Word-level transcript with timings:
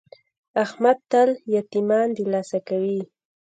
احمد 0.63 0.97
تل 1.11 1.29
یتمیان 1.55 2.07
دلاسه 2.19 2.59
کوي. 2.67 3.01